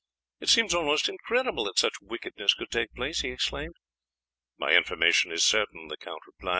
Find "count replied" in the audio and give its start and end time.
5.97-6.49